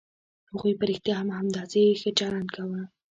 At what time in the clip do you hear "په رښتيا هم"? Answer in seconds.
0.79-1.29